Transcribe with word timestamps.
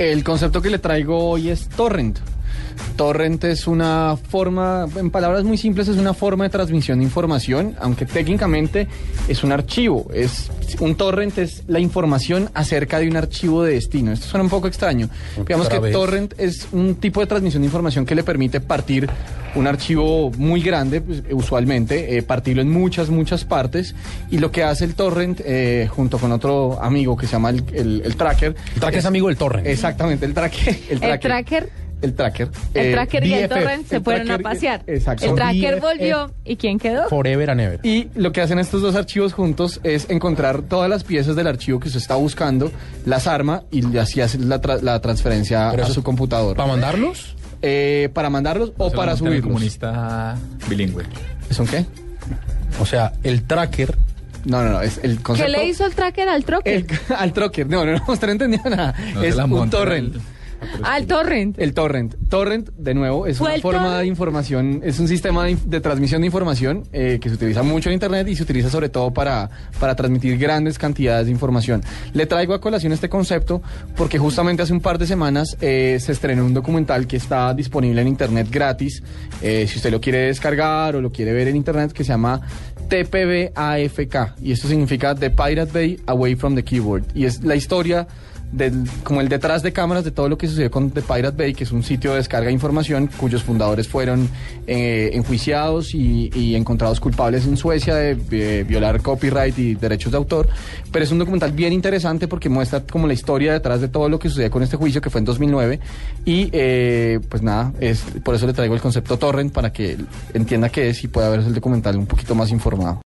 El 0.00 0.24
concepto 0.24 0.62
que 0.62 0.70
le 0.70 0.78
traigo 0.78 1.28
hoy 1.28 1.50
es 1.50 1.68
torrent. 1.68 2.18
Torrent 2.96 3.42
es 3.44 3.66
una 3.66 4.16
forma, 4.16 4.86
en 4.96 5.10
palabras 5.10 5.44
muy 5.44 5.56
simples, 5.56 5.88
es 5.88 5.96
una 5.96 6.12
forma 6.14 6.44
de 6.44 6.50
transmisión 6.50 6.98
de 6.98 7.04
información, 7.04 7.74
aunque 7.80 8.04
técnicamente 8.06 8.88
es 9.28 9.42
un 9.42 9.52
archivo. 9.52 10.08
Es 10.12 10.50
un 10.80 10.94
torrent 10.96 11.38
es 11.38 11.62
la 11.66 11.80
información 11.80 12.50
acerca 12.54 12.98
de 12.98 13.08
un 13.08 13.16
archivo 13.16 13.62
de 13.64 13.74
destino. 13.74 14.12
Esto 14.12 14.26
suena 14.26 14.44
un 14.44 14.50
poco 14.50 14.68
extraño. 14.68 15.08
Digamos 15.46 15.68
que 15.68 15.78
vez. 15.78 15.92
torrent 15.92 16.34
es 16.38 16.68
un 16.72 16.96
tipo 16.96 17.20
de 17.20 17.26
transmisión 17.26 17.62
de 17.62 17.66
información 17.66 18.04
que 18.06 18.14
le 18.14 18.22
permite 18.22 18.60
partir 18.60 19.08
un 19.56 19.66
archivo 19.66 20.30
muy 20.36 20.60
grande, 20.62 21.00
pues, 21.00 21.22
usualmente, 21.32 22.16
eh, 22.18 22.22
partirlo 22.22 22.62
en 22.62 22.70
muchas, 22.70 23.08
muchas 23.08 23.44
partes. 23.44 23.94
Y 24.30 24.38
lo 24.38 24.52
que 24.52 24.62
hace 24.62 24.84
el 24.84 24.94
torrent, 24.94 25.40
eh, 25.44 25.88
junto 25.90 26.18
con 26.18 26.30
otro 26.32 26.80
amigo 26.80 27.16
que 27.16 27.26
se 27.26 27.32
llama 27.32 27.50
el, 27.50 27.64
el- 27.72 28.02
el 28.04 28.16
tracker. 28.16 28.54
El 28.74 28.80
tracker 28.80 28.98
es 29.00 29.06
amigo 29.06 29.26
del 29.28 29.36
torrent. 29.36 29.66
Exactamente, 29.66 30.24
el 30.26 30.34
tracker. 30.34 30.68
El 30.88 30.92
El 30.92 31.00
tracker. 31.00 31.70
El 32.02 32.14
tracker. 32.14 32.48
el 32.74 32.86
eh, 32.86 32.92
tracker 32.92 33.26
y 33.26 33.34
el 33.34 33.48
torrent 33.48 33.86
se 33.86 33.96
El 33.96 34.02
fueron 34.02 34.22
a 34.22 34.24
tracker 34.36 34.40
y- 34.40 34.44
pasear. 34.44 34.82
exacto. 34.86 35.26
El 35.26 35.34
tracker 35.34 35.74
BFF. 35.76 35.80
volvió. 35.82 36.32
¿Y 36.44 36.56
quién 36.56 36.78
quedó? 36.78 37.08
Forever 37.08 37.50
and 37.50 37.60
ever. 37.60 37.80
Y 37.82 38.08
lo 38.14 38.32
que 38.32 38.40
hacen 38.40 38.58
estos 38.58 38.80
dos 38.82 38.94
archivos 38.96 39.32
juntos 39.32 39.80
es 39.84 40.08
encontrar 40.08 40.62
todas 40.62 40.88
las 40.88 41.04
piezas 41.04 41.36
del 41.36 41.46
archivo 41.46 41.78
que 41.80 41.88
usted 41.88 42.00
está 42.00 42.14
buscando, 42.16 42.72
las 43.04 43.26
arma 43.26 43.62
y 43.70 43.96
así 43.98 44.20
hace 44.20 44.38
la, 44.38 44.60
tra- 44.60 44.80
la 44.80 45.00
transferencia 45.00 45.68
Pero 45.72 45.84
a 45.84 45.88
su 45.90 46.02
computador. 46.02 46.56
¿Para 46.56 46.68
mandarlos? 46.68 47.36
Eh, 47.62 48.08
para 48.14 48.30
mandarlos 48.30 48.72
o 48.78 48.90
para 48.90 49.16
subirlos. 49.16 49.42
comunista 49.42 50.36
bilingüe. 50.68 51.04
¿Son 51.50 51.66
qué? 51.66 51.84
O 52.80 52.86
sea, 52.86 53.12
el 53.22 53.42
tracker 53.42 53.94
No, 54.46 54.64
no, 54.64 54.70
no, 54.70 54.80
es 54.80 54.98
el 55.02 55.18
¿Qué 55.18 55.22
concepto. 55.22 55.52
le 55.52 55.66
hizo 55.66 55.84
el 55.84 55.94
tracker 55.94 56.26
al 56.30 56.44
trocker? 56.46 56.74
El- 56.74 56.86
al 57.16 57.32
trocker. 57.34 57.66
No, 57.68 57.84
no, 57.84 57.92
no, 57.92 58.02
usted 58.08 58.26
no 58.28 58.32
entendió 58.32 58.60
nada. 58.70 58.94
No 59.12 59.20
se 59.20 59.28
es 59.28 59.36
la 59.36 59.44
un 59.44 59.68
torrent. 59.68 60.14
el- 60.14 60.20
Al 60.82 61.06
torrent. 61.06 61.58
El 61.58 61.74
torrent. 61.74 62.14
Torrent, 62.28 62.70
de 62.76 62.94
nuevo, 62.94 63.26
es 63.26 63.38
¿Fue 63.38 63.52
una 63.54 63.60
forma 63.60 63.82
torrent? 63.82 64.00
de 64.00 64.06
información, 64.06 64.80
es 64.84 64.98
un 65.00 65.08
sistema 65.08 65.46
de 65.46 65.80
transmisión 65.80 66.20
de 66.22 66.26
información 66.26 66.84
eh, 66.92 67.18
que 67.20 67.28
se 67.28 67.34
utiliza 67.34 67.62
mucho 67.62 67.88
en 67.88 67.94
Internet 67.94 68.28
y 68.28 68.36
se 68.36 68.42
utiliza 68.42 68.70
sobre 68.70 68.88
todo 68.88 69.12
para, 69.12 69.50
para 69.78 69.94
transmitir 69.94 70.38
grandes 70.38 70.78
cantidades 70.78 71.26
de 71.26 71.32
información. 71.32 71.82
Le 72.12 72.26
traigo 72.26 72.54
a 72.54 72.60
colación 72.60 72.92
este 72.92 73.08
concepto 73.08 73.62
porque 73.96 74.18
justamente 74.18 74.62
hace 74.62 74.72
un 74.72 74.80
par 74.80 74.98
de 74.98 75.06
semanas 75.06 75.56
eh, 75.60 75.98
se 76.00 76.12
estrenó 76.12 76.44
un 76.44 76.54
documental 76.54 77.06
que 77.06 77.16
está 77.16 77.52
disponible 77.54 78.00
en 78.00 78.08
Internet 78.08 78.48
gratis. 78.50 79.02
eh, 79.42 79.66
si 79.68 79.76
usted 79.76 79.90
lo 79.90 80.00
quiere 80.00 80.26
descargar 80.26 80.96
o 80.96 81.00
lo 81.00 81.10
quiere 81.10 81.32
ver 81.32 81.48
en 81.48 81.56
Internet, 81.56 81.92
que 81.92 82.04
se 82.04 82.08
llama 82.12 82.40
TPB-AFK. 82.88 84.34
Y 84.42 84.52
esto 84.52 84.68
significa 84.68 85.14
The 85.14 85.30
Pirate 85.30 85.72
Bay 85.72 86.00
Away 86.06 86.34
from 86.36 86.54
the 86.54 86.62
Keyboard. 86.64 87.04
Y 87.14 87.24
es 87.24 87.42
la 87.42 87.54
historia 87.56 88.06
como 89.04 89.20
el 89.20 89.28
detrás 89.28 89.62
de 89.62 89.72
cámaras 89.72 90.04
de 90.04 90.10
todo 90.10 90.28
lo 90.28 90.36
que 90.36 90.48
sucedió 90.48 90.70
con 90.70 90.90
The 90.90 91.02
Pirate 91.02 91.36
Bay, 91.36 91.54
que 91.54 91.64
es 91.64 91.72
un 91.72 91.82
sitio 91.82 92.10
de 92.12 92.18
descarga 92.18 92.48
de 92.48 92.52
información 92.52 93.08
cuyos 93.16 93.42
fundadores 93.42 93.88
fueron 93.88 94.28
eh, 94.66 95.10
enjuiciados 95.12 95.94
y, 95.94 96.30
y 96.34 96.56
encontrados 96.56 97.00
culpables 97.00 97.46
en 97.46 97.56
Suecia 97.56 97.94
de, 97.94 98.64
violar 98.64 99.00
copyright 99.02 99.58
y 99.58 99.74
derechos 99.74 100.12
de 100.12 100.18
autor. 100.18 100.48
Pero 100.90 101.04
es 101.04 101.12
un 101.12 101.18
documental 101.18 101.52
bien 101.52 101.72
interesante 101.72 102.28
porque 102.28 102.48
muestra 102.48 102.80
como 102.80 103.06
la 103.06 103.12
historia 103.12 103.52
detrás 103.52 103.80
de 103.80 103.88
todo 103.88 104.08
lo 104.08 104.18
que 104.18 104.28
sucedió 104.28 104.50
con 104.50 104.62
este 104.62 104.76
juicio 104.76 105.00
que 105.00 105.10
fue 105.10 105.20
en 105.20 105.24
2009. 105.24 105.80
Y 106.24 106.50
eh, 106.52 107.20
pues 107.28 107.42
nada, 107.42 107.72
es, 107.80 108.04
por 108.24 108.34
eso 108.34 108.46
le 108.46 108.52
traigo 108.52 108.74
el 108.74 108.80
concepto 108.80 109.18
torrent 109.18 109.52
para 109.52 109.72
que 109.72 109.96
entienda 110.34 110.68
qué 110.68 110.90
es 110.90 111.04
y 111.04 111.08
pueda 111.08 111.28
ver 111.28 111.40
el 111.40 111.54
documental 111.54 111.96
un 111.96 112.06
poquito 112.06 112.34
más 112.34 112.50
informado. 112.50 112.98